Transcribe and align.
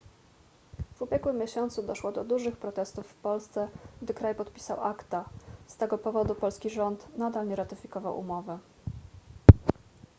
w 0.95 1.01
ubiegłym 1.01 1.37
miesiącu 1.37 1.83
doszło 1.83 2.11
do 2.11 2.23
dużych 2.23 2.57
protestów 2.57 3.07
w 3.07 3.13
polsce 3.13 3.67
gdy 4.01 4.13
kraj 4.13 4.35
podpisał 4.35 4.83
acta 4.83 5.25
z 5.67 5.75
tego 5.75 5.97
powodu 5.97 6.35
polski 6.35 6.69
rząd 6.69 7.17
nadal 7.17 7.47
nie 7.47 7.55
ratyfikował 7.55 8.19
umowy 8.19 8.57